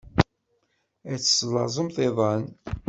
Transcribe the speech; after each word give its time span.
Ad 1.11 1.19
teslaẓemt 1.21 1.97
iḍan. 2.07 2.43